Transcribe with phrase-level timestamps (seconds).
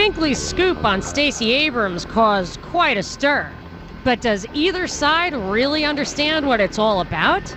[0.00, 3.52] Binkley's scoop on Stacey Abrams caused quite a stir.
[4.02, 7.54] But does either side really understand what it's all about?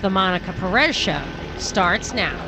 [0.00, 1.20] The Monica Perez Show
[1.58, 2.38] starts now.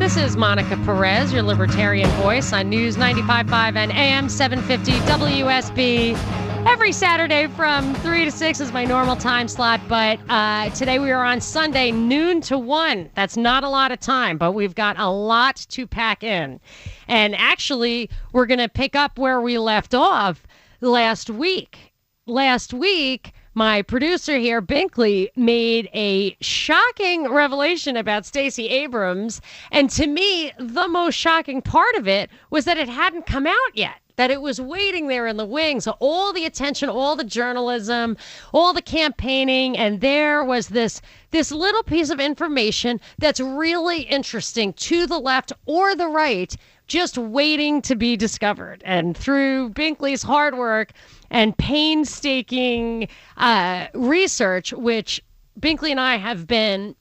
[0.00, 6.39] This is Monica Perez, your libertarian voice on News 95.5 and AM 750 WSB.
[6.66, 11.10] Every Saturday from 3 to 6 is my normal time slot, but uh, today we
[11.10, 13.10] are on Sunday, noon to 1.
[13.14, 16.60] That's not a lot of time, but we've got a lot to pack in.
[17.08, 20.46] And actually, we're going to pick up where we left off
[20.82, 21.94] last week.
[22.26, 29.40] Last week, my producer here, Binkley, made a shocking revelation about Stacey Abrams.
[29.72, 33.74] And to me, the most shocking part of it was that it hadn't come out
[33.74, 35.88] yet that it was waiting there in the wings.
[35.98, 38.18] All the attention, all the journalism,
[38.52, 44.74] all the campaigning, and there was this this little piece of information that's really interesting
[44.74, 46.54] to the left or the right,
[46.86, 48.82] just waiting to be discovered.
[48.84, 50.92] And through Binkley's hard work
[51.30, 55.24] and painstaking uh, research, which
[55.58, 56.94] Binkley and I have been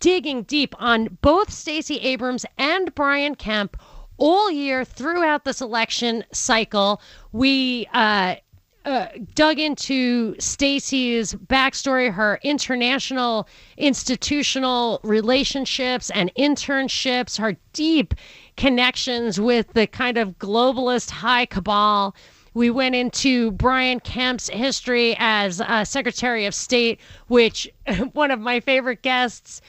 [0.00, 3.76] digging deep on both Stacey Abrams and Brian Kemp
[4.16, 7.00] all year throughout this election cycle.
[7.32, 8.36] We uh,
[8.84, 18.14] uh, dug into Stacey's backstory, her international institutional relationships and internships, her deep
[18.56, 22.14] connections with the kind of globalist high cabal.
[22.52, 27.68] We went into Brian Kemp's history as uh, Secretary of State, which
[28.12, 29.60] one of my favorite guests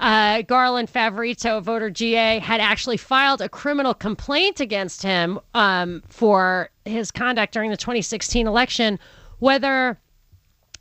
[0.00, 6.70] uh, Garland Favorito, voter GA, had actually filed a criminal complaint against him um, for
[6.86, 8.98] his conduct during the 2016 election.
[9.40, 10.00] Whether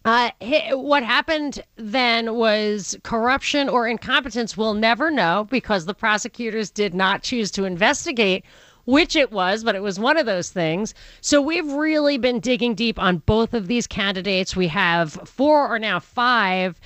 [0.05, 0.31] uh,
[0.71, 7.21] what happened then was corruption or incompetence, we'll never know because the prosecutors did not
[7.21, 8.45] choose to investigate
[8.85, 10.95] which it was, but it was one of those things.
[11.21, 14.55] So we've really been digging deep on both of these candidates.
[14.55, 16.79] We have four or now five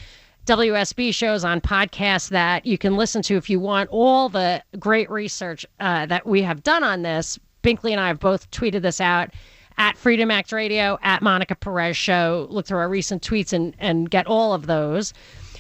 [0.45, 5.09] WSB shows on podcasts that you can listen to if you want all the great
[5.09, 7.39] research uh, that we have done on this.
[7.63, 9.29] Binkley and I have both tweeted this out
[9.77, 12.47] at Freedom Act Radio, at Monica Perez Show.
[12.49, 15.13] Look through our recent tweets and, and get all of those.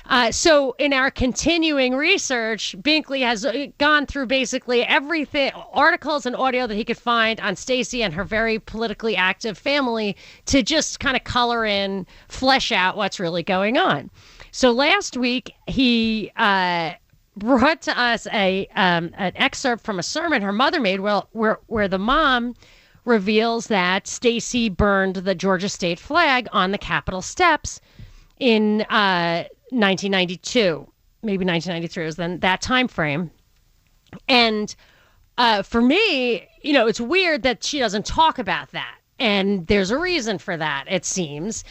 [0.05, 6.35] Uh, so, in our continuing research, Binkley has uh, gone through basically everything, articles and
[6.35, 10.17] audio that he could find on Stacey and her very politically active family
[10.47, 14.09] to just kind of color in, flesh out what's really going on.
[14.55, 16.91] So last week he uh,
[17.35, 21.57] brought to us a um, an excerpt from a sermon her mother made, well, where
[21.65, 22.53] where the mom
[23.03, 27.81] reveals that Stacey burned the Georgia state flag on the Capitol steps
[28.39, 30.87] in uh, 1992,
[31.23, 33.31] maybe 1993 was then that time frame,
[34.29, 34.75] and.
[35.35, 39.89] Uh, for me, you know, it's weird that she doesn't talk about that, and there's
[39.89, 40.85] a reason for that.
[40.87, 41.63] It seems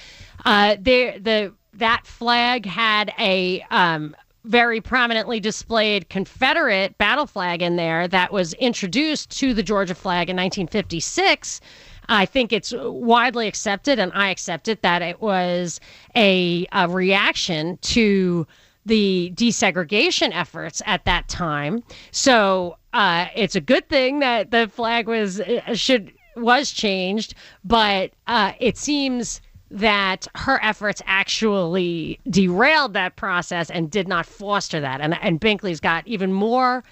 [0.45, 8.09] uh, the that flag had a um, very prominently displayed Confederate battle flag in there
[8.09, 11.61] that was introduced to the Georgia flag in 1956.
[12.09, 15.81] I think it's widely accepted, and I accept it, that it was
[16.17, 18.47] a, a reaction to
[18.85, 21.85] the desegregation efforts at that time.
[22.11, 28.11] So uh, it's a good thing that the flag was uh, should was changed, but
[28.27, 29.41] uh, it seems
[29.73, 35.01] that her efforts actually derailed that process and did not foster that.
[35.01, 36.85] And, and Binkley's got even more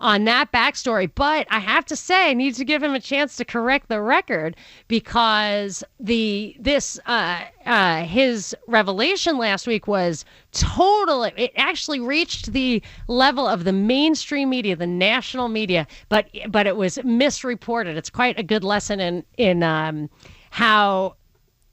[0.00, 1.10] on that backstory.
[1.12, 4.00] But I have to say, I need to give him a chance to correct the
[4.00, 4.56] record
[4.86, 11.32] because the this uh, uh, his revelation last week was totally.
[11.36, 16.76] It actually reached the level of the mainstream media, the national media, but but it
[16.76, 17.96] was misreported.
[17.96, 20.08] It's quite a good lesson in in um,
[20.50, 21.16] how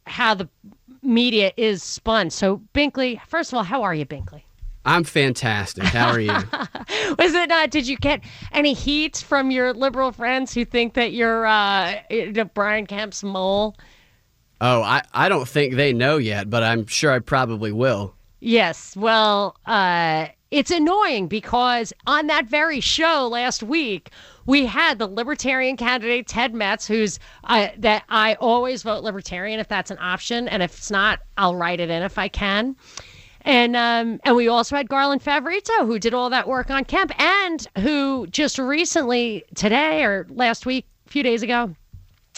[0.06, 0.50] how the
[1.02, 2.30] media is spun.
[2.30, 4.44] So, Binkley, first of all, how are you, Binkley?
[4.86, 5.84] I'm fantastic.
[5.84, 6.32] How are you?
[7.18, 7.72] Was it not?
[7.72, 8.22] Did you get
[8.52, 11.96] any heat from your liberal friends who think that you're uh,
[12.54, 13.76] Brian Kemp's mole?
[14.62, 18.14] Oh, I, I don't think they know yet, but I'm sure I probably will.
[18.40, 18.96] Yes.
[18.96, 24.12] Well, uh, it's annoying because on that very show last week,
[24.46, 29.68] we had the libertarian candidate Ted Metz, who's uh, that I always vote libertarian if
[29.68, 32.76] that's an option, and if it's not, I'll write it in if I can.
[33.42, 37.20] And um, and we also had Garland Favorito, who did all that work on Kemp,
[37.22, 41.76] and who just recently, today or last week, a few days ago,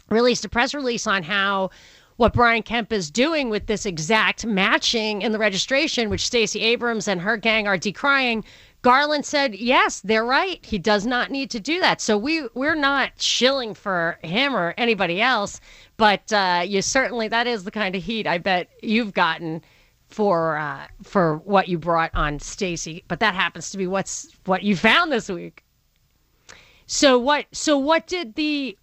[0.09, 1.69] released a press release on how
[2.17, 7.07] what Brian Kemp is doing with this exact matching in the registration, which Stacey Abrams
[7.07, 8.43] and her gang are decrying
[8.87, 10.63] Garland said, "Yes, they're right.
[10.65, 14.73] He does not need to do that." So we we're not shilling for him or
[14.77, 15.59] anybody else,
[15.97, 19.61] but uh, you certainly that is the kind of heat I bet you've gotten
[20.07, 23.03] for uh, for what you brought on Stacey.
[23.07, 25.63] But that happens to be what's what you found this week.
[26.85, 27.45] So what?
[27.51, 28.77] So what did the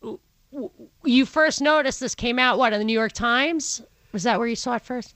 [1.04, 2.58] you first noticed this came out?
[2.58, 3.82] What in the New York Times?
[4.12, 5.14] Was that where you saw it first?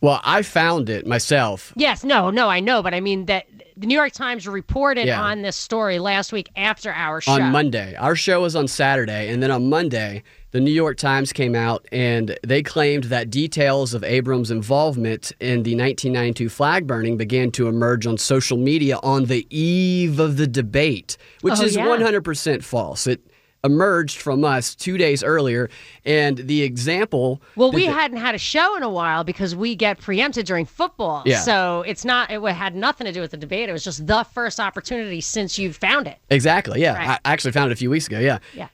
[0.00, 1.72] Well, I found it myself.
[1.74, 3.46] Yes, no, no, I know, but I mean that
[3.76, 5.20] the New York Times reported Yeah.
[5.20, 7.32] on this story last week after our show.
[7.32, 7.96] on Monday.
[7.96, 10.22] Our show was on Saturday, and then on Monday,
[10.52, 15.64] the New York Times came out and they claimed that details of Abrams' involvement in
[15.64, 20.46] the 1992 flag burning began to emerge on social media on the eve of the
[20.46, 21.84] debate, which Oh, is yeah.
[21.84, 23.06] 100% false.
[23.08, 23.20] It
[23.64, 25.68] emerged from us two days earlier,
[26.04, 27.42] and the example.
[27.56, 31.22] Well, we hadn't had a show in a while because we get preempted during football.
[31.26, 31.40] Yeah.
[31.40, 32.30] So it's not.
[32.30, 33.68] It had nothing to do with the debate.
[33.68, 36.18] It was just the first opportunity since you found it.
[36.30, 36.94] Exactly, yeah.
[36.94, 37.20] Right.
[37.24, 38.38] I actually found it a few weeks ago, yeah.
[38.54, 38.68] Yeah.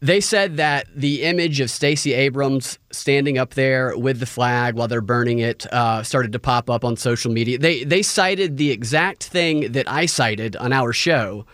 [0.00, 4.86] They said that the image of Stacey Abrams standing up there with the flag while
[4.86, 7.58] they're burning it uh, started to pop up on social media.
[7.58, 11.46] They they cited the exact thing that I cited on our show,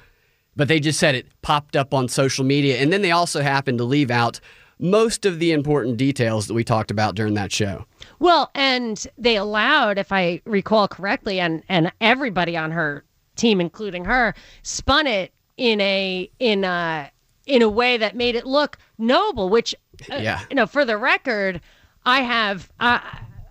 [0.57, 3.79] but they just said it popped up on social media, and then they also happened
[3.79, 4.41] to leave out
[4.79, 7.85] most of the important details that we talked about during that show.
[8.19, 13.05] Well, and they allowed, if I recall correctly, and and everybody on her
[13.37, 17.11] team, including her, spun it in a in a
[17.47, 19.49] in a way that made it look noble.
[19.49, 19.75] Which,
[20.11, 20.41] uh, Yeah.
[20.51, 21.61] you know, for the record,
[22.05, 22.71] I have.
[22.81, 22.99] Uh,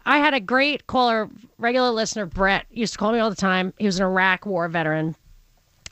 [0.05, 3.73] I had a great caller, regular listener, Brett, used to call me all the time.
[3.77, 5.15] He was an Iraq war veteran.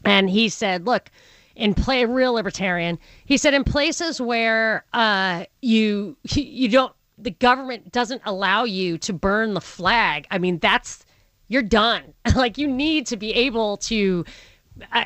[0.05, 1.09] And he said, look,
[1.55, 7.91] in play real libertarian, he said in places where uh, you you don't the government
[7.91, 10.25] doesn't allow you to burn the flag.
[10.31, 11.05] I mean, that's
[11.49, 12.13] you're done.
[12.35, 14.25] like you need to be able to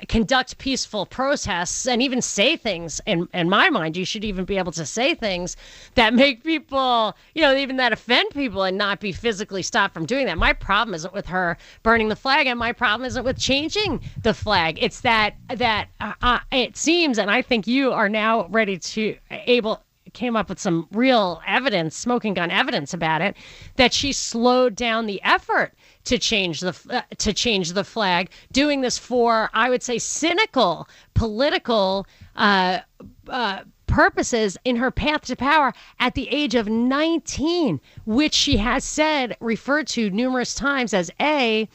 [0.08, 3.02] conduct peaceful protests and even say things.
[3.06, 5.58] In in my mind you should even be able to say things
[5.96, 10.06] that make people you know even that offend people and not be physically stopped from
[10.06, 10.38] doing that.
[10.38, 14.34] My problem isn't with her burning the flag and my problem isn't with changing the
[14.34, 14.78] flag.
[14.82, 19.16] It's that that uh, uh, it seems and i think you are now ready to
[19.30, 19.84] able
[20.16, 23.36] came up with some real evidence, smoking gun evidence about it,
[23.76, 25.74] that she slowed down the effort
[26.06, 30.88] to change the uh, to change the flag, doing this for I would say cynical
[31.14, 32.80] political uh,
[33.28, 38.84] uh, purposes in her path to power at the age of 19, which she has
[38.84, 41.68] said referred to numerous times as a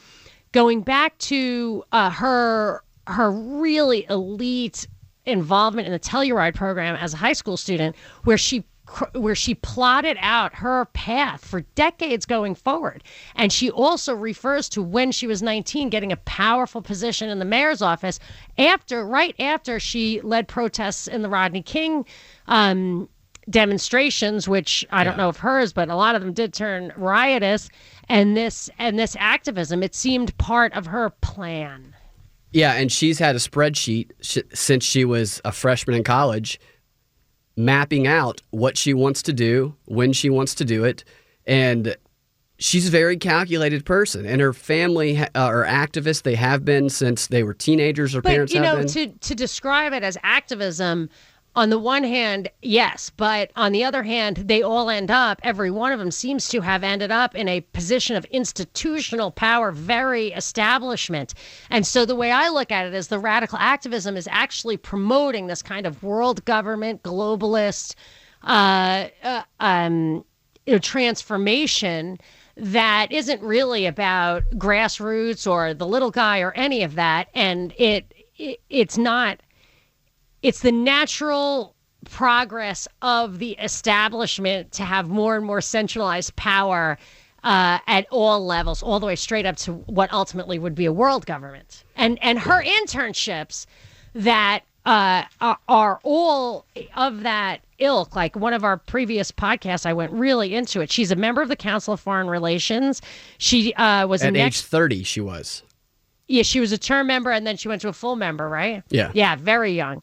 [0.51, 4.87] going back to uh, her her really elite
[5.25, 8.63] involvement in the Telluride program as a high school student, where she
[9.13, 13.03] where she plotted out her path for decades going forward.
[13.35, 17.45] And she also refers to when she was 19 getting a powerful position in the
[17.45, 18.19] mayor's office
[18.57, 22.05] after right after she led protests in the Rodney King
[22.47, 23.07] um,
[23.49, 27.69] demonstrations which I don't know if hers but a lot of them did turn riotous
[28.07, 31.95] and this and this activism it seemed part of her plan.
[32.51, 36.59] Yeah, and she's had a spreadsheet sh- since she was a freshman in college,
[37.65, 41.03] mapping out what she wants to do, when she wants to do it,
[41.45, 41.95] and
[42.57, 44.25] she's a very calculated person.
[44.25, 48.13] And her family uh, are activists; they have been since they were teenagers.
[48.13, 51.09] Her But parents you know, to to describe it as activism,
[51.55, 55.39] on the one hand, yes, but on the other hand, they all end up.
[55.43, 59.71] Every one of them seems to have ended up in a position of institutional power,
[59.71, 61.33] very establishment.
[61.69, 65.47] And so the way I look at it is the radical activism is actually promoting
[65.47, 67.95] this kind of world government, globalist,
[68.43, 70.23] uh, uh, um,
[70.65, 72.17] you know, transformation
[72.55, 78.13] that isn't really about grassroots or the little guy or any of that and it,
[78.37, 79.39] it it's not
[80.43, 81.75] it's the natural
[82.09, 86.97] progress of the establishment to have more and more centralized power
[87.43, 90.93] uh, at all levels, all the way straight up to what ultimately would be a
[90.93, 91.83] world government.
[91.95, 93.65] And and her internships
[94.13, 98.15] that uh, are, are all of that ilk.
[98.15, 100.91] Like one of our previous podcasts, I went really into it.
[100.91, 103.01] She's a member of the Council of Foreign Relations.
[103.37, 105.61] She uh, was At next age 30, she was.
[106.27, 108.83] yeah, she was a term member and then she went to a full member, right?
[108.89, 109.11] Yeah.
[109.13, 110.01] Yeah, very young.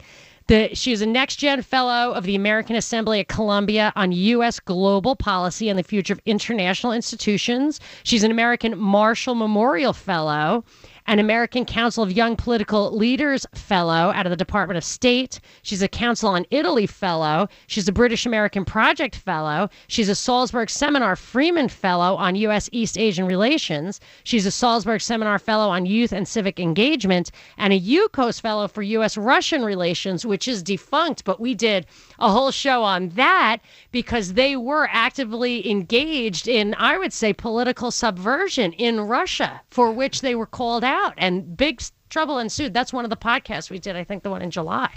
[0.48, 4.58] The, she was a next gen fellow of the American Assembly at Columbia on U.S.
[4.58, 7.80] global policy and the future of international institutions.
[8.02, 10.64] She's an American Marshall Memorial Fellow
[11.08, 15.40] an American Council of Young Political Leaders Fellow out of the Department of State.
[15.62, 17.48] She's a Council on Italy Fellow.
[17.66, 19.70] She's a British American Project Fellow.
[19.86, 22.68] She's a Salzburg Seminar Freeman Fellow on U.S.
[22.72, 24.00] East Asian Relations.
[24.22, 28.82] She's a Salzburg Seminar Fellow on Youth and Civic Engagement and a UCOS Fellow for
[28.82, 29.16] U.S.
[29.16, 31.86] Russian Relations, which is defunct, but we did
[32.18, 33.60] a whole show on that
[33.92, 40.20] because they were actively engaged in, I would say, political subversion in Russia, for which
[40.20, 42.74] they were called out, and big trouble ensued.
[42.74, 44.90] That's one of the podcasts we did, I think the one in July.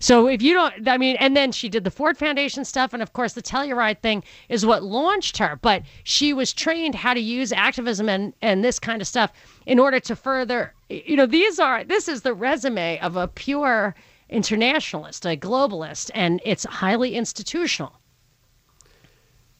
[0.00, 3.02] So if you don't, I mean, and then she did the Ford Foundation stuff, and
[3.02, 5.58] of course the Telluride thing is what launched her.
[5.60, 9.32] But she was trained how to use activism and and this kind of stuff
[9.66, 13.94] in order to further, you know, these are this is the resume of a pure
[14.28, 17.92] internationalist, a globalist, and it's highly institutional.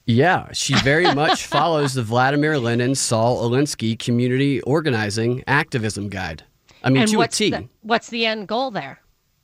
[0.08, 6.44] Yeah, she very much follows the Vladimir Lenin Saul Alinsky Community Organizing Activism Guide.
[6.82, 7.50] I mean, and to what's a T.
[7.50, 9.00] the, what's the end goal there?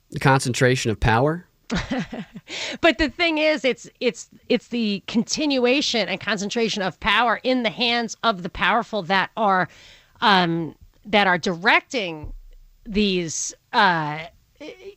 [0.09, 1.45] The concentration of power.
[2.81, 7.69] but the thing is it's it's it's the continuation and concentration of power in the
[7.69, 9.67] hands of the powerful that are
[10.21, 12.33] um, that are directing
[12.85, 14.25] these uh,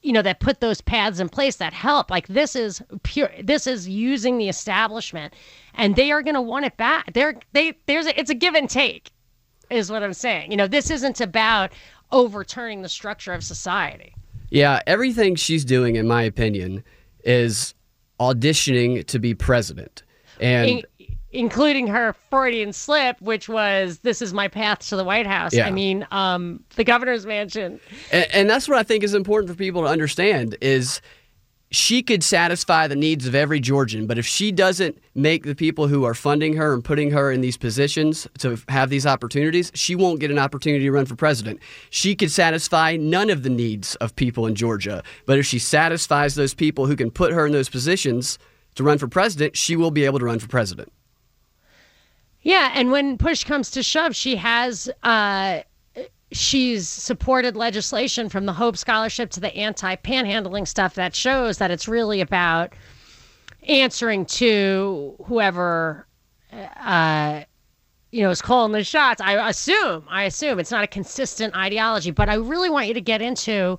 [0.03, 2.11] you know that put those paths in place that help.
[2.11, 5.35] Like this is pure this is using the establishment
[5.75, 7.13] and they are going to want it back.
[7.13, 9.11] They're they there's a, it's a give and take
[9.71, 10.51] is what i'm saying.
[10.51, 11.73] You know this isn't about
[12.11, 14.15] overturning the structure of society.
[14.51, 16.83] Yeah, everything she's doing, in my opinion,
[17.23, 17.75] is
[18.19, 20.03] auditioning to be president.
[20.41, 20.83] And In-
[21.33, 25.67] including her Freudian slip, which was "This is my path to the White House." Yeah.
[25.67, 27.81] I mean, um, the governor's mansion.
[28.13, 31.01] And, and that's what I think is important for people to understand is
[31.71, 35.87] she could satisfy the needs of every Georgian, but if she doesn't make the people
[35.87, 39.95] who are funding her and putting her in these positions to have these opportunities, she
[39.95, 41.61] won't get an opportunity to run for president.
[41.91, 46.35] She could satisfy none of the needs of people in Georgia, but if she satisfies
[46.35, 48.39] those people who can put her in those positions
[48.77, 50.91] to run for president, she will be able to run for president.
[52.49, 55.61] Yeah, and when push comes to shove, she has uh,
[56.33, 61.87] she's supported legislation from the Hope Scholarship to the anti-panhandling stuff that shows that it's
[61.87, 62.73] really about
[63.65, 66.07] answering to whoever
[66.81, 67.43] uh,
[68.13, 69.21] you know is calling the shots.
[69.21, 73.03] I assume, I assume it's not a consistent ideology, but I really want you to
[73.03, 73.79] get into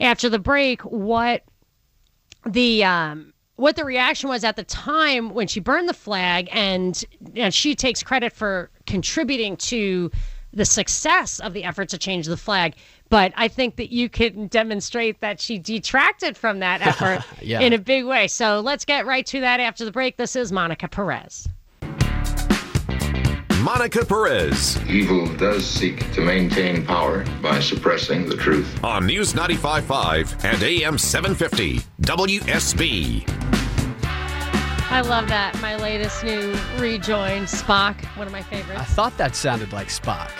[0.00, 1.42] after the break what
[2.46, 7.04] the um, what the reaction was at the time when she burned the flag, and,
[7.34, 10.12] and she takes credit for contributing to
[10.52, 12.74] the success of the effort to change the flag.
[13.10, 17.58] But I think that you can demonstrate that she detracted from that effort Yeah.
[17.60, 18.28] in a big way.
[18.28, 20.16] So let's get right to that after the break.
[20.16, 21.48] This is Monica Perez.
[23.68, 28.82] Monica Perez Evil does seek to maintain power by suppressing the truth.
[28.82, 33.28] on News 95.5 and AM 750 WSB.
[34.90, 35.60] I love that.
[35.60, 38.80] My latest new rejoin, Spock, one of my favorites.
[38.80, 40.30] I thought that sounded like Spock.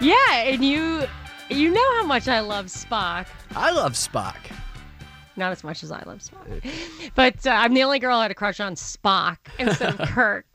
[0.00, 1.04] Yeah, and you
[1.48, 3.26] you know how much I love Spock.
[3.54, 4.38] I love Spock.
[5.36, 6.68] Not as much as I love Spock.
[7.14, 10.46] But uh, I'm the only girl who had a crush on Spock instead of Kirk.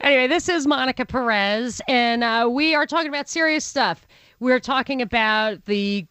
[0.00, 4.06] Anyway, this is Monica Perez, and uh, we are talking about serious stuff.
[4.40, 6.06] We're talking about the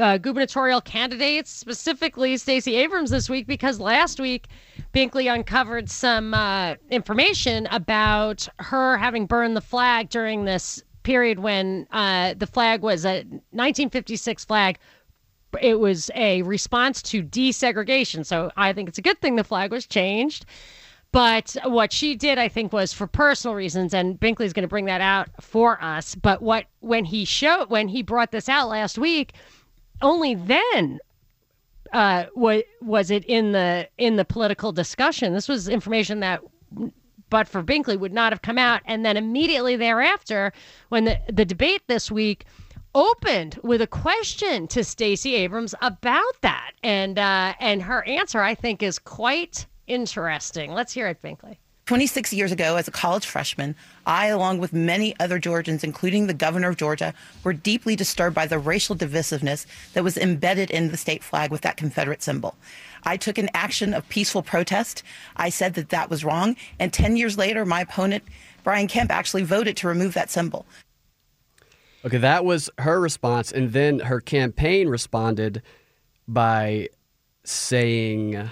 [0.00, 4.46] uh, gubernatorial candidates, specifically Stacey Abrams this week, because last week
[4.94, 11.88] Binkley uncovered some uh, information about her having burned the flag during this period when
[11.90, 14.78] uh, the flag was a 1956 flag
[15.60, 18.26] it was a response to desegregation.
[18.26, 20.46] So I think it's a good thing the flag was changed.
[21.14, 24.86] But what she did, I think, was for personal reasons, and Binkley's going to bring
[24.86, 26.16] that out for us.
[26.16, 29.34] But what when he showed when he brought this out last week,
[30.02, 30.98] only then
[31.92, 35.34] uh, was was it in the in the political discussion.
[35.34, 36.40] This was information that,
[37.30, 38.80] but for Binkley, would not have come out.
[38.84, 40.52] And then immediately thereafter,
[40.88, 42.44] when the the debate this week
[42.92, 48.56] opened with a question to Stacey Abrams about that, and uh, and her answer, I
[48.56, 50.72] think, is quite interesting.
[50.72, 51.56] Let's hear it, Binkley.
[51.86, 53.76] 26 years ago, as a college freshman,
[54.06, 57.12] I, along with many other Georgians, including the governor of Georgia,
[57.42, 61.60] were deeply disturbed by the racial divisiveness that was embedded in the state flag with
[61.60, 62.56] that Confederate symbol.
[63.02, 65.02] I took an action of peaceful protest.
[65.36, 66.56] I said that that was wrong.
[66.78, 68.24] And 10 years later, my opponent,
[68.62, 70.64] Brian Kemp, actually voted to remove that symbol.
[72.06, 73.52] Okay, that was her response.
[73.52, 75.60] And then her campaign responded
[76.26, 76.88] by
[77.44, 78.50] saying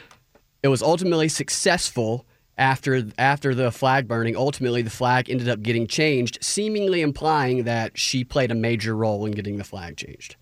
[0.62, 2.26] it was ultimately successful
[2.58, 7.98] after after the flag burning, ultimately the flag ended up getting changed, seemingly implying that
[7.98, 10.36] she played a major role in getting the flag changed.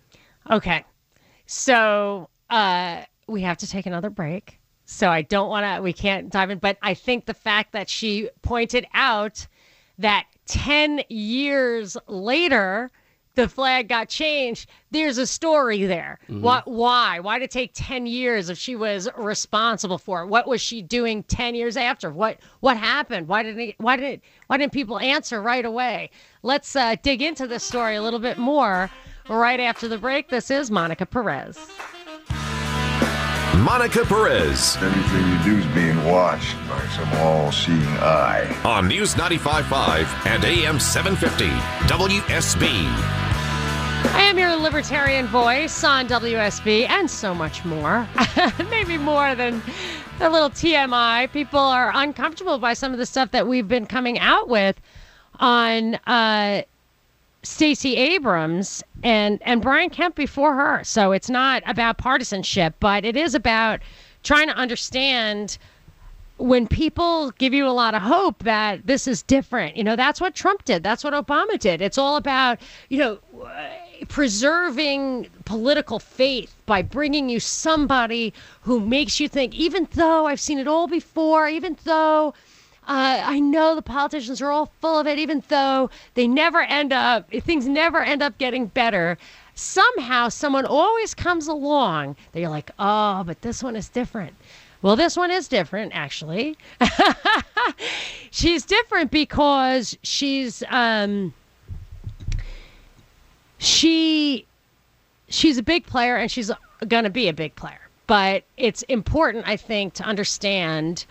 [0.50, 0.84] Okay.
[1.46, 4.58] So uh, we have to take another break.
[4.86, 7.88] So I don't want to, we can't dive in, but I think the fact that
[7.88, 9.46] she pointed out
[9.98, 12.90] that 10 years later,
[13.40, 14.68] the flag got changed.
[14.90, 16.18] There's a story there.
[16.28, 16.66] What?
[16.66, 17.20] Why?
[17.20, 20.26] Why did it take ten years if she was responsible for it?
[20.26, 22.10] What was she doing ten years after?
[22.10, 22.38] What?
[22.60, 23.28] What happened?
[23.28, 23.60] Why didn't?
[23.60, 24.22] It, why didn't?
[24.48, 26.10] Why didn't people answer right away?
[26.42, 28.90] Let's uh, dig into this story a little bit more
[29.28, 30.28] right after the break.
[30.28, 31.58] This is Monica Perez.
[33.58, 38.58] Monica Perez Everything you do is being watched by some all-seeing eye.
[38.64, 41.46] on News 95.5 and AM 750
[41.92, 43.29] WSB.
[44.12, 48.08] I am your libertarian voice on WSB and so much more.
[48.70, 49.62] Maybe more than
[50.20, 51.32] a little TMI.
[51.32, 54.80] People are uncomfortable by some of the stuff that we've been coming out with
[55.38, 56.62] on uh,
[57.42, 60.84] Stacey Abrams and and Brian Kemp before her.
[60.84, 63.80] So it's not about partisanship, but it is about
[64.22, 65.56] trying to understand
[66.36, 69.76] when people give you a lot of hope that this is different.
[69.76, 70.82] You know, that's what Trump did.
[70.82, 71.80] That's what Obama did.
[71.82, 73.18] It's all about, you know,
[74.10, 80.58] preserving political faith by bringing you somebody who makes you think, even though I've seen
[80.58, 82.34] it all before, even though
[82.88, 86.92] uh, I know the politicians are all full of it, even though they never end
[86.92, 89.16] up, things never end up getting better.
[89.54, 94.34] Somehow, someone always comes along that you're like, oh, but this one is different.
[94.82, 96.56] Well, this one is different, actually.
[98.32, 101.32] she's different because she's um,
[103.60, 104.46] she
[105.28, 106.50] she's a big player and she's
[106.88, 107.78] going to be a big player.
[108.06, 111.04] But it's important, I think, to understand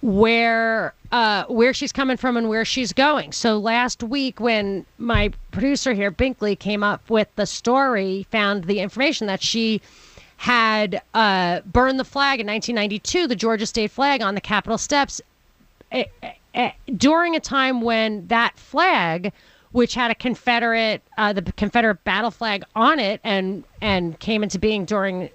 [0.00, 3.32] where uh, where she's coming from and where she's going.
[3.32, 8.78] So last week, when my producer here, Binkley, came up with the story, found the
[8.78, 9.82] information that she
[10.36, 15.20] had uh, burned the flag in 1992, the Georgia state flag on the Capitol steps,
[15.92, 19.32] eh, eh, eh, during a time when that flag
[19.72, 24.58] which had a Confederate, uh, the Confederate battle flag on it, and and came into
[24.58, 25.28] being during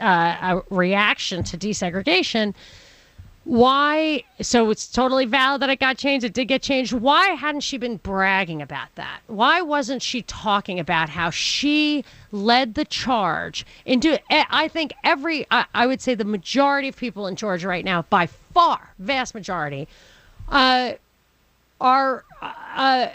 [0.00, 2.54] uh, a reaction to desegregation.
[3.44, 4.22] Why?
[4.40, 6.24] So it's totally valid that it got changed.
[6.24, 6.92] It did get changed.
[6.92, 9.20] Why hadn't she been bragging about that?
[9.26, 14.20] Why wasn't she talking about how she led the charge into?
[14.30, 18.02] I think every, I, I would say the majority of people in Georgia right now,
[18.02, 19.88] by far, vast majority,
[20.48, 20.92] uh,
[21.80, 22.24] are.
[22.40, 23.08] Uh,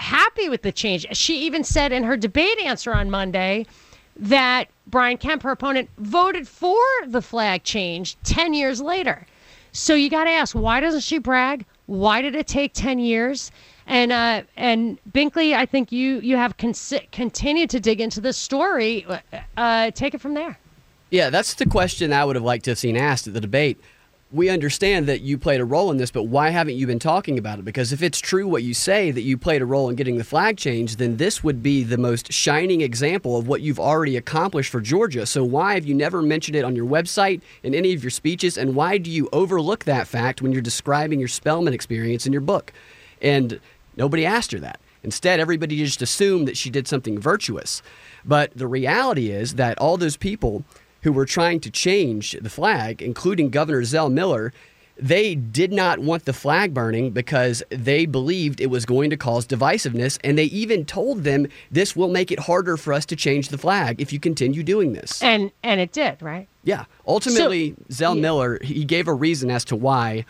[0.00, 1.06] happy with the change.
[1.12, 3.66] She even said in her debate answer on Monday
[4.16, 9.26] that Brian Kemp, her opponent, voted for the flag change 10 years later.
[9.72, 11.64] So you got to ask, why doesn't she brag?
[11.86, 13.52] Why did it take 10 years?
[13.86, 19.04] And uh, and Binkley, I think you you have continued to dig into this story.
[19.56, 20.58] Uh, take it from there.
[21.10, 23.80] Yeah, that's the question I would have liked to have seen asked at the debate.
[24.32, 27.36] We understand that you played a role in this, but why haven't you been talking
[27.36, 27.64] about it?
[27.64, 30.24] Because if it's true what you say that you played a role in getting the
[30.24, 34.70] flag changed, then this would be the most shining example of what you've already accomplished
[34.70, 35.26] for Georgia.
[35.26, 38.56] So why have you never mentioned it on your website in any of your speeches?
[38.56, 42.40] And why do you overlook that fact when you're describing your Spelman experience in your
[42.40, 42.72] book?
[43.20, 43.58] And
[43.96, 44.78] nobody asked her that.
[45.02, 47.82] Instead, everybody just assumed that she did something virtuous.
[48.24, 50.64] But the reality is that all those people
[51.02, 54.52] who were trying to change the flag, including Governor Zell Miller,
[54.96, 59.46] they did not want the flag burning because they believed it was going to cause
[59.46, 60.18] divisiveness.
[60.22, 63.58] And they even told them this will make it harder for us to change the
[63.58, 65.22] flag if you continue doing this.
[65.22, 66.46] And and it did, right?
[66.64, 66.84] Yeah.
[67.06, 70.26] Ultimately, Zell Miller, he gave a reason as to why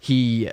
[0.00, 0.50] he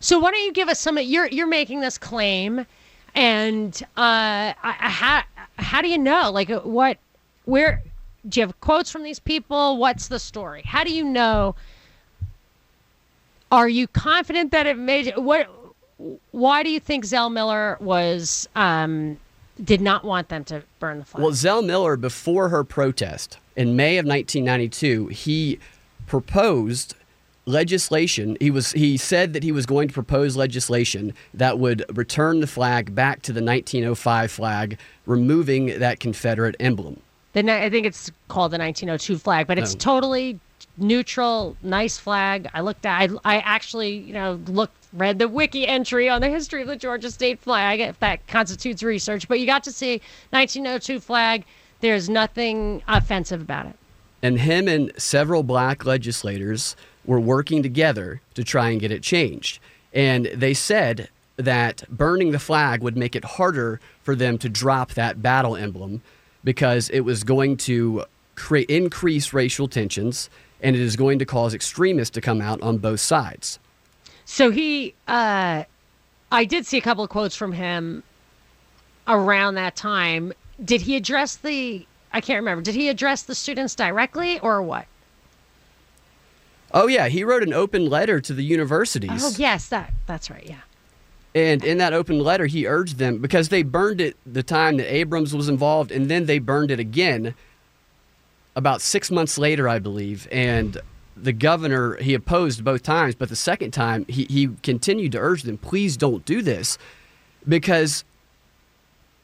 [0.00, 0.98] So why don't you give us some?
[0.98, 2.66] You're you're making this claim,
[3.14, 5.22] and uh, I, I, how
[5.58, 6.30] how do you know?
[6.30, 6.98] Like what?
[7.46, 7.82] Where
[8.28, 9.76] do you have quotes from these people?
[9.76, 10.62] What's the story?
[10.64, 11.54] How do you know?
[13.52, 15.48] Are you confident that it made what?
[16.32, 19.18] Why do you think Zell Miller was um,
[19.62, 21.22] did not want them to burn the flag?
[21.22, 25.60] Well, Zell Miller, before her protest in May of 1992, he
[26.06, 26.94] proposed
[27.46, 28.36] legislation.
[28.40, 32.46] He was he said that he was going to propose legislation that would return the
[32.46, 37.00] flag back to the 1905 flag, removing that Confederate emblem.
[37.34, 39.78] The I think it's called the 1902 flag, but it's Oh.
[39.78, 40.40] totally
[40.78, 42.48] neutral, nice flag.
[42.54, 46.28] I looked at, I, I actually, you know, looked, read the wiki entry on the
[46.28, 49.28] history of the Georgia state flag, if that constitutes research.
[49.28, 51.44] But you got to see 1902 flag.
[51.80, 53.76] There's nothing offensive about it.
[54.22, 59.58] and him and several black legislators were working together to try and get it changed.
[59.92, 64.92] And they said that burning the flag would make it harder for them to drop
[64.94, 66.00] that battle emblem
[66.44, 68.04] because it was going to
[68.36, 70.28] create increase racial tensions
[70.60, 73.58] and it is going to cause extremists to come out on both sides.
[74.24, 75.64] So he, uh,
[76.32, 78.02] I did see a couple of quotes from him
[79.06, 80.32] around that time.
[80.64, 81.86] Did he address the?
[82.12, 82.62] I can't remember.
[82.62, 84.86] Did he address the students directly or what?
[86.72, 89.22] Oh yeah, he wrote an open letter to the universities.
[89.22, 90.44] Oh yes, that that's right.
[90.46, 90.60] Yeah.
[91.34, 94.92] And in that open letter, he urged them because they burned it the time that
[94.92, 97.34] Abrams was involved, and then they burned it again
[98.54, 100.28] about six months later, I believe.
[100.30, 100.78] And
[101.16, 105.42] the governor, he opposed both times, but the second time, he, he continued to urge
[105.42, 106.78] them, please don't do this
[107.48, 108.04] because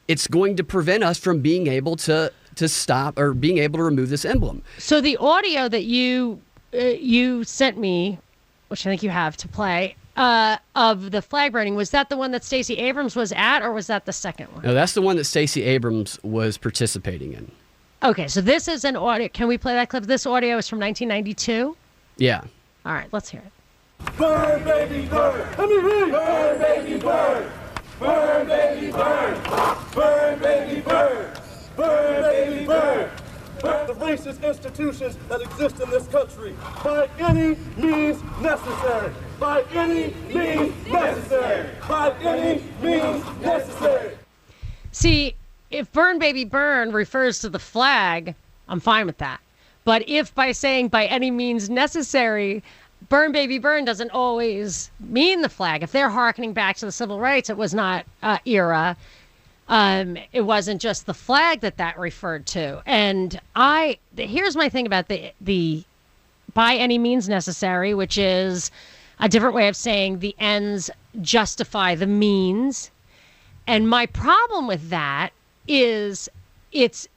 [0.07, 3.83] it's going to prevent us from being able to, to stop or being able to
[3.83, 4.61] remove this emblem.
[4.77, 6.41] So the audio that you
[6.73, 8.17] uh, you sent me,
[8.69, 12.15] which I think you have to play, uh, of the flag burning, was that the
[12.15, 14.63] one that Stacey Abrams was at, or was that the second one?
[14.63, 17.51] No, that's the one that Stacey Abrams was participating in.
[18.03, 19.27] Okay, so this is an audio.
[19.29, 20.03] Can we play that clip?
[20.03, 21.75] This audio is from 1992.
[22.17, 22.41] Yeah.
[22.85, 24.15] All right, let's hear it.
[24.17, 25.47] Burn, baby, burn.
[25.57, 26.07] Let me hear.
[26.07, 27.51] Burn, baby, burn.
[27.99, 29.43] Burn, baby, burn.
[29.95, 31.33] Burn, baby, burn.
[31.75, 33.09] Burn, baby, burn.
[33.59, 39.11] Burn the racist institutions that exist in this country by any means necessary.
[39.41, 41.67] By any means necessary.
[41.89, 44.15] By any means necessary.
[44.91, 45.33] See,
[45.71, 48.35] if burn baby burn refers to the flag,
[48.67, 49.41] I'm fine with that.
[49.83, 52.61] But if by saying by any means necessary,
[53.09, 55.81] burn baby burn doesn't always mean the flag.
[55.81, 58.95] If they're harkening back to the civil rights, it was not uh, era.
[59.69, 62.83] Um, it wasn't just the flag that that referred to.
[62.85, 65.83] And I here's my thing about the the
[66.53, 68.69] by any means necessary, which is
[69.21, 70.89] a different way of saying the ends
[71.21, 72.91] justify the means.
[73.67, 75.29] And my problem with that
[75.67, 76.27] is
[76.71, 77.07] it's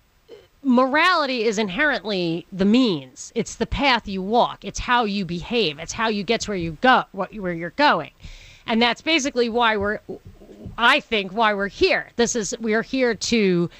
[0.62, 3.32] morality is inherently the means.
[3.34, 4.64] It's the path you walk.
[4.64, 5.78] It's how you behave.
[5.78, 8.10] It's how you get to where you go, what where you're going,
[8.66, 10.00] and that's basically why we're.
[10.76, 12.10] I think why we're here.
[12.16, 13.70] This is we are here to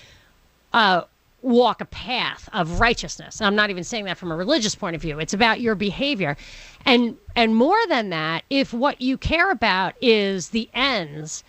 [0.73, 1.03] uh,
[1.45, 3.41] walk a path of righteousness.
[3.41, 5.19] I'm not even saying that from a religious point of view.
[5.21, 6.37] It's about your behavior,
[6.85, 11.45] and and more than that, if what you care about is the ends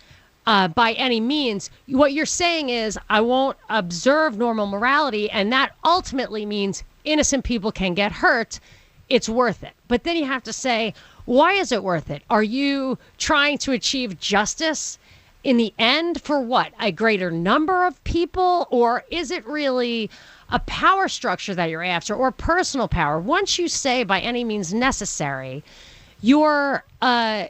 [0.46, 5.72] uh, by any means, what you're saying is, I won't observe normal morality, and that
[5.84, 8.60] ultimately means innocent people can get hurt.
[9.08, 9.72] It's worth it.
[9.88, 12.22] But then you have to say, why is it worth it?
[12.30, 14.98] Are you trying to achieve justice
[15.46, 16.72] in the end for what?
[16.80, 18.66] A greater number of people?
[18.68, 20.10] Or is it really
[20.50, 23.20] a power structure that you're after or personal power?
[23.20, 25.62] Once you say by any means necessary,
[26.20, 27.46] you're uh,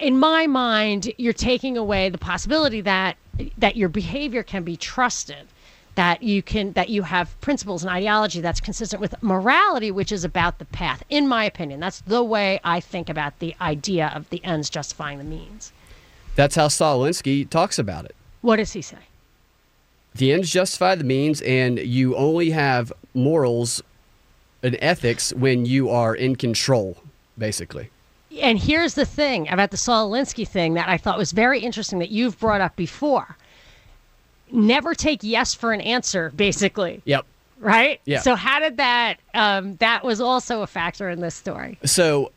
[0.00, 3.16] in my mind, you're taking away the possibility that
[3.56, 5.46] that your behavior can be trusted,
[5.94, 10.24] that you can that you have principles and ideology that's consistent with morality, which is
[10.24, 11.04] about the path.
[11.08, 15.18] In my opinion, that's the way I think about the idea of the ends justifying
[15.18, 15.72] the means.
[16.40, 18.16] That's how Saul Alinsky talks about it.
[18.40, 18.96] What does he say?
[20.14, 23.82] The ends justify the means, and you only have morals
[24.62, 26.96] and ethics when you are in control,
[27.38, 27.90] basically
[28.38, 31.98] and here's the thing about the Saul Alinsky thing that I thought was very interesting
[31.98, 33.36] that you've brought up before.
[34.52, 37.02] Never take yes for an answer, basically.
[37.04, 37.26] Yep.
[37.58, 38.00] Right.
[38.04, 38.20] Yeah.
[38.20, 39.18] So how did that?
[39.34, 41.78] Um, that was also a factor in this story.
[41.84, 42.32] So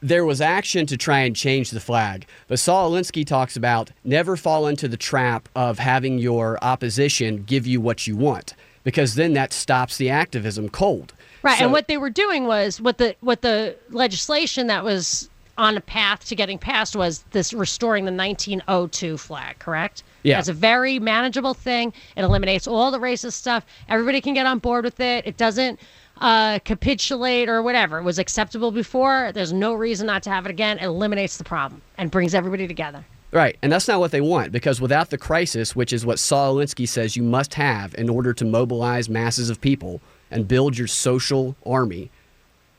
[0.00, 4.36] there was action to try and change the flag, but Saul Alinsky talks about never
[4.36, 9.32] fall into the trap of having your opposition give you what you want, because then
[9.34, 11.12] that stops the activism cold.
[11.42, 15.28] Right, So- and what they were doing was what the what the legislation that was
[15.56, 20.04] on a path to getting passed was this restoring the 1902 flag, correct?
[20.22, 20.38] Yeah.
[20.38, 21.92] It's a very manageable thing.
[22.16, 23.66] It eliminates all the racist stuff.
[23.88, 25.26] Everybody can get on board with it.
[25.26, 25.80] It doesn't
[26.20, 27.98] uh, capitulate or whatever.
[27.98, 29.32] It was acceptable before.
[29.32, 30.78] There's no reason not to have it again.
[30.78, 33.04] It eliminates the problem and brings everybody together.
[33.30, 36.56] Right, and that's not what they want because without the crisis, which is what Saul
[36.56, 40.00] Alinsky says you must have in order to mobilize masses of people
[40.30, 42.10] and build your social army,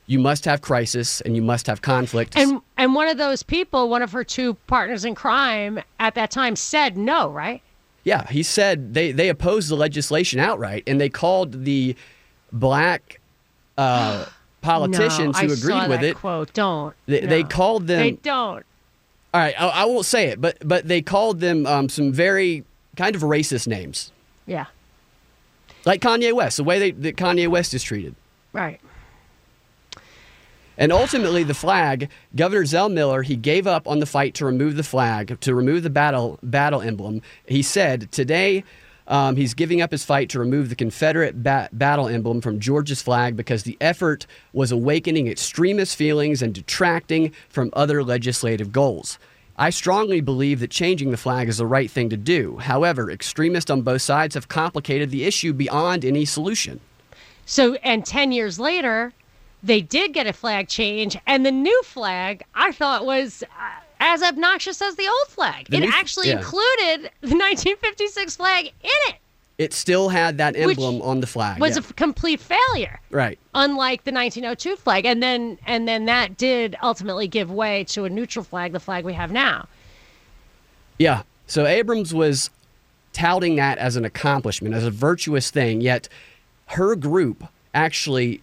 [0.06, 2.36] you must have crisis and you must have conflict.
[2.36, 6.32] And and one of those people, one of her two partners in crime at that
[6.32, 7.30] time, said no.
[7.30, 7.62] Right?
[8.04, 11.94] yeah, he said they they opposed the legislation outright, and they called the
[12.52, 13.19] black
[13.80, 14.26] uh,
[14.60, 16.16] politicians no, who agreed with that it.
[16.16, 16.52] Quote.
[16.52, 16.94] Don't.
[17.06, 18.00] They, they called them.
[18.00, 18.64] They don't.
[19.34, 22.64] all right, I, I won't say it, but but they called them um, some very
[22.96, 24.12] kind of racist names.
[24.46, 24.66] Yeah.
[25.84, 28.14] Like Kanye West, the way they, that Kanye West is treated.
[28.52, 28.80] Right.
[30.76, 34.76] And ultimately, the flag, Governor Zell Miller, he gave up on the fight to remove
[34.76, 37.22] the flag, to remove the battle battle emblem.
[37.46, 38.64] He said today
[39.10, 43.02] um, he's giving up his fight to remove the Confederate ba- battle emblem from Georgia's
[43.02, 49.18] flag because the effort was awakening extremist feelings and detracting from other legislative goals.
[49.58, 52.58] I strongly believe that changing the flag is the right thing to do.
[52.58, 56.80] However, extremists on both sides have complicated the issue beyond any solution.
[57.44, 59.12] So, and 10 years later,
[59.62, 64.22] they did get a flag change, and the new flag I thought was uh, as
[64.22, 65.66] obnoxious as the old flag.
[65.68, 66.38] The it new actually yeah.
[66.38, 68.72] included the 1956 flag in
[69.08, 69.16] it,
[69.58, 71.60] It still had that Which emblem on the flag.
[71.60, 71.82] was yeah.
[71.88, 72.98] a complete failure.
[73.10, 73.38] right.
[73.54, 78.10] Unlike the 1902 flag, and then and then that did ultimately give way to a
[78.10, 79.68] neutral flag, the flag we have now.
[80.98, 81.22] Yeah.
[81.46, 82.48] So Abrams was
[83.12, 86.08] touting that as an accomplishment, as a virtuous thing, yet
[86.66, 88.40] her group actually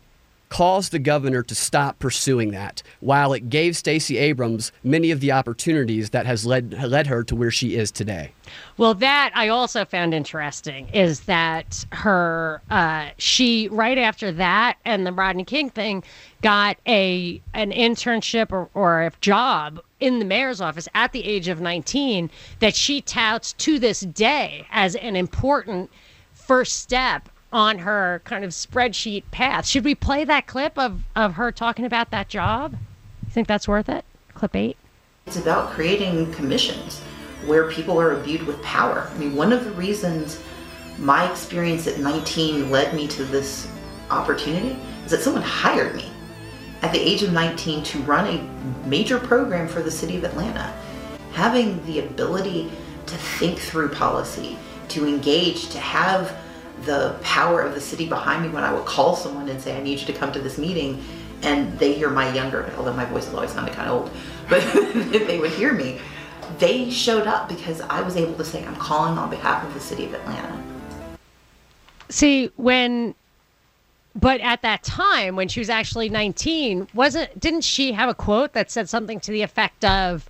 [0.49, 5.31] caused the governor to stop pursuing that while it gave Stacey Abrams many of the
[5.31, 8.31] opportunities that has led led her to where she is today.
[8.77, 15.05] Well, that I also found interesting is that her uh, she right after that and
[15.05, 16.03] the Rodney King thing
[16.41, 21.47] got a an internship or, or a job in the mayor's office at the age
[21.47, 22.29] of 19
[22.59, 25.89] that she touts to this day as an important
[26.33, 29.65] first step on her kind of spreadsheet path.
[29.65, 32.73] Should we play that clip of, of her talking about that job?
[33.23, 34.03] You think that's worth it?
[34.33, 34.77] Clip eight?
[35.25, 37.01] It's about creating commissions
[37.45, 39.09] where people are imbued with power.
[39.13, 40.41] I mean, one of the reasons
[40.97, 43.67] my experience at 19 led me to this
[44.09, 46.11] opportunity is that someone hired me
[46.81, 50.73] at the age of 19 to run a major program for the city of Atlanta.
[51.33, 52.71] Having the ability
[53.05, 54.57] to think through policy,
[54.89, 56.35] to engage, to have
[56.81, 59.81] the power of the city behind me when I would call someone and say, I
[59.81, 61.03] need you to come to this meeting,
[61.43, 64.11] and they hear my younger, although my voice has always sounded kind of old,
[64.49, 64.61] but
[65.27, 65.99] they would hear me.
[66.59, 69.79] They showed up because I was able to say, I'm calling on behalf of the
[69.79, 70.63] city of Atlanta.
[72.09, 73.15] See, when
[74.19, 78.53] but at that time when she was actually 19, wasn't didn't she have a quote
[78.53, 80.27] that said something to the effect of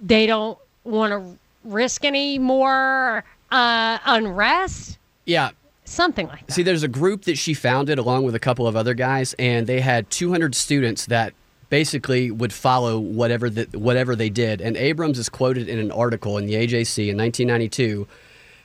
[0.00, 4.98] they don't want to risk any more uh, unrest?
[5.26, 5.50] Yeah.
[5.86, 6.52] Something like that.
[6.52, 9.66] See, there's a group that she founded along with a couple of other guys, and
[9.66, 11.32] they had 200 students that
[11.70, 14.60] basically would follow whatever the, whatever they did.
[14.60, 18.06] And Abrams is quoted in an article in the AJC in 1992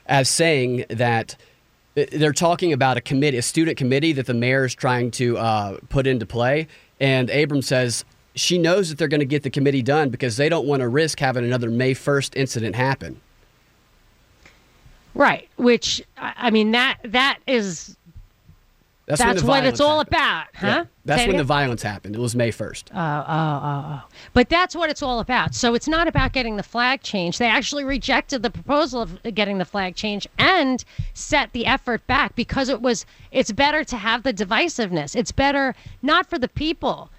[0.06, 1.36] as saying that
[1.94, 5.78] they're talking about a committee, a student committee that the mayor is trying to uh,
[5.88, 6.66] put into play.
[7.00, 8.04] And Abrams says
[8.34, 10.88] she knows that they're going to get the committee done because they don't want to
[10.88, 13.20] risk having another May 1st incident happen.
[15.14, 17.96] Right, which I mean that that is
[19.06, 20.14] That's, that's what it's all happened.
[20.14, 20.66] about, huh?
[20.66, 20.84] Yeah.
[21.04, 22.14] That's Say when the violence happened.
[22.14, 22.84] It was May 1st.
[22.94, 24.02] Oh, oh, oh, oh.
[24.32, 25.54] But that's what it's all about.
[25.54, 27.40] So it's not about getting the flag changed.
[27.40, 32.36] They actually rejected the proposal of getting the flag changed and set the effort back
[32.36, 35.16] because it was it's better to have the divisiveness.
[35.16, 37.10] It's better not for the people,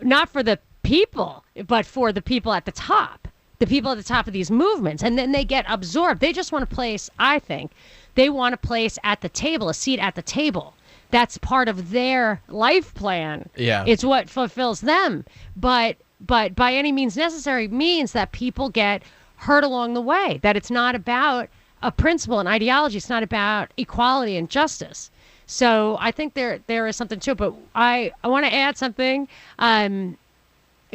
[0.00, 3.28] not for the people, but for the people at the top.
[3.58, 5.02] The people at the top of these movements.
[5.02, 6.20] And then they get absorbed.
[6.20, 7.70] They just want a place, I think,
[8.14, 10.74] they want a place at the table, a seat at the table.
[11.10, 13.48] That's part of their life plan.
[13.56, 13.84] Yeah.
[13.86, 15.24] It's what fulfills them.
[15.56, 19.02] But but by any means necessary means that people get
[19.36, 20.40] hurt along the way.
[20.42, 21.48] That it's not about
[21.82, 22.96] a principle and ideology.
[22.96, 25.10] It's not about equality and justice.
[25.46, 27.36] So I think there there is something to it.
[27.36, 29.28] But I, I want to add something.
[29.58, 30.16] Um,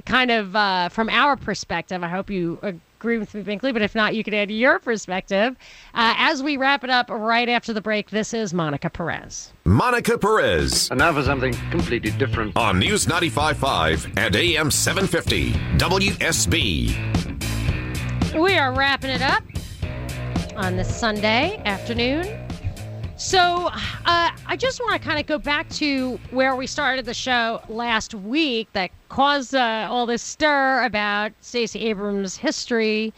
[0.05, 2.03] kind of uh, from our perspective.
[2.03, 5.55] I hope you agree with me, Binkley, but if not, you can add your perspective.
[5.93, 9.53] Uh, as we wrap it up right after the break, this is Monica Perez.
[9.65, 10.89] Monica Perez.
[10.89, 12.57] And now for something completely different.
[12.57, 17.19] On News 95.5 and AM 750 WSB.
[18.39, 19.43] We are wrapping it up
[20.55, 22.48] on this Sunday afternoon.
[23.21, 23.73] So, uh,
[24.05, 28.13] I just want to kind of go back to where we started the show last
[28.15, 33.13] week that caused uh, all this stir about Stacey Abrams' history.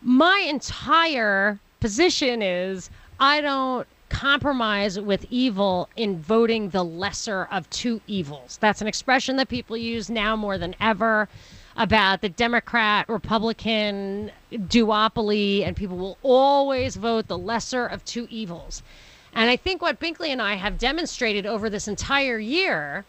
[0.00, 2.88] My entire position is
[3.20, 8.56] I don't compromise with evil in voting the lesser of two evils.
[8.58, 11.28] That's an expression that people use now more than ever
[11.76, 18.82] about the Democrat Republican duopoly, and people will always vote the lesser of two evils.
[19.32, 23.04] And I think what Binkley and I have demonstrated over this entire year,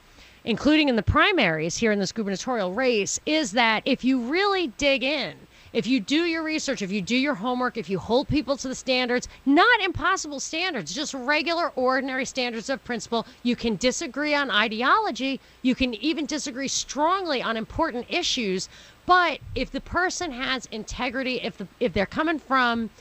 [0.46, 5.04] including in the primaries here in this gubernatorial race, is that if you really dig
[5.04, 5.36] in
[5.74, 8.68] if you do your research, if you do your homework, if you hold people to
[8.68, 14.52] the standards, not impossible standards, just regular, ordinary standards of principle, you can disagree on
[14.52, 15.40] ideology.
[15.64, 18.70] You can even disagree strongly on important issues.
[19.08, 22.92] But if the person has integrity, if the, if they're coming from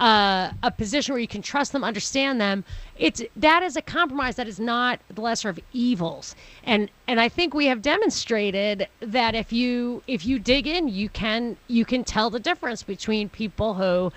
[0.00, 2.64] uh, a position where you can trust them, understand them,
[2.98, 6.34] it's that is a compromise that is not the lesser of evils.
[6.64, 11.10] And and I think we have demonstrated that if you if you dig in, you
[11.10, 14.12] can you can tell the difference between people who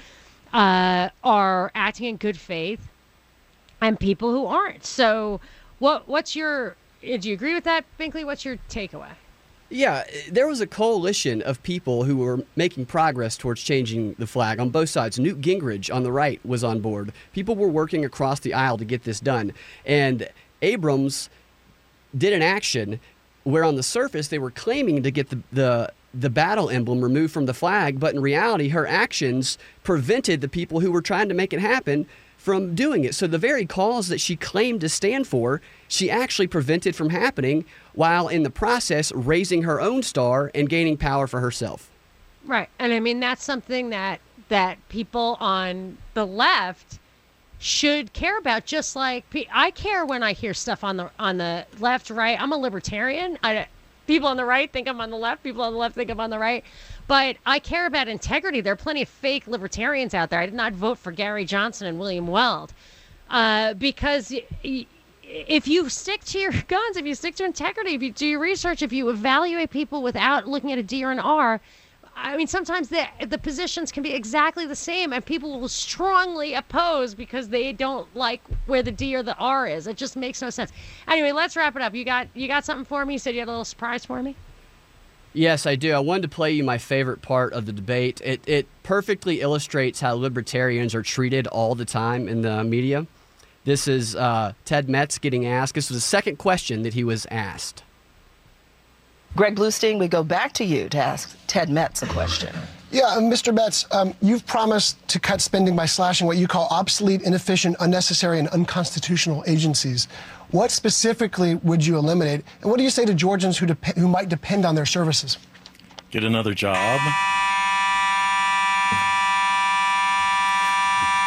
[0.58, 2.90] uh, are acting in good faith
[3.82, 4.86] and people who aren't.
[4.86, 5.42] So,
[5.80, 8.26] what what's your do you agree with that, Binkley?
[8.26, 9.12] What's your takeaway?
[9.74, 14.60] Yeah, there was a coalition of people who were making progress towards changing the flag
[14.60, 15.18] on both sides.
[15.18, 17.12] Newt Gingrich on the right was on board.
[17.34, 19.52] People were working across the aisle to get this done.
[19.84, 20.30] And
[20.62, 21.28] Abrams
[22.16, 23.00] did an action
[23.46, 27.34] where on the surface they were claiming to get the, the the battle emblem removed
[27.34, 31.34] from the flag, but in reality, her actions prevented the people who were trying to
[31.34, 32.06] make it happen
[32.44, 33.16] from doing it.
[33.16, 37.64] So the very cause that she claimed to stand for, she actually prevented from happening
[37.94, 41.90] while in the process raising her own star and gaining power for herself.
[42.44, 42.68] Right.
[42.80, 47.00] And I mean that's something that that people on the left
[47.60, 51.66] should care about just like I care when I hear stuff on the on the
[51.80, 52.38] left right.
[52.38, 53.40] I'm a libertarian.
[53.42, 53.68] I
[54.08, 56.20] people on the right think I'm on the left, people on the left think I'm
[56.20, 56.64] on the right.
[57.08, 58.62] But I care about integrity.
[58.62, 60.40] There are plenty of fake libertarians out there.
[60.40, 62.74] I did not vote for Gary Johnson and William Weld
[63.30, 64.34] uh, because
[65.24, 68.40] if you stick to your guns, if you stick to integrity, if you do your
[68.40, 71.60] research, if you evaluate people without looking at a D or an R,
[72.16, 76.54] I mean, sometimes the the positions can be exactly the same, and people will strongly
[76.54, 79.88] oppose because they don't like where the D or the R is.
[79.88, 80.72] It just makes no sense.
[81.08, 81.94] Anyway, let's wrap it up.
[81.94, 83.14] You got you got something for me?
[83.14, 84.36] You said you had a little surprise for me.
[85.34, 85.94] Yes, I do.
[85.94, 88.22] I wanted to play you my favorite part of the debate.
[88.24, 93.08] It, it perfectly illustrates how libertarians are treated all the time in the media.
[93.66, 95.74] This is uh, Ted Metz getting asked.
[95.74, 97.82] This was the second question that he was asked.
[99.36, 102.56] Greg Bluestein, we go back to you to ask Ted Metz a question.
[102.92, 103.52] Yeah, Mr.
[103.52, 108.38] Metz, um, you've promised to cut spending by slashing what you call obsolete, inefficient, unnecessary,
[108.38, 110.08] and unconstitutional agencies.
[110.52, 112.46] What specifically would you eliminate?
[112.62, 115.40] And what do you say to Georgians who, dep- who might depend on their services?
[116.12, 117.02] Get another job.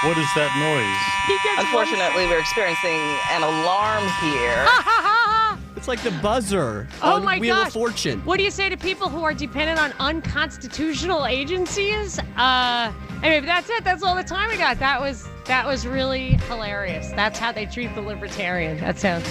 [0.04, 1.02] What is that noise?
[1.58, 3.00] Unfortunately, we're experiencing
[3.32, 4.68] an alarm here.
[5.76, 7.68] It's like the buzzer Oh my Wheel gosh!
[7.68, 8.20] of Fortune.
[8.24, 12.18] What do you say to people who are dependent on unconstitutional agencies?
[12.36, 13.84] Uh, anyway, that's it.
[13.84, 14.78] That's all the time we got.
[14.78, 17.10] That was that was really hilarious.
[17.12, 18.78] That's how they treat the libertarian.
[18.80, 19.28] That sounds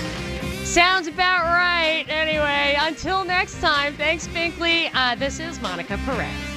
[0.64, 2.06] sounds about right.
[2.08, 3.94] Anyway, until next time.
[3.96, 4.90] Thanks, Binkley.
[4.94, 6.55] Uh, this is Monica Perez.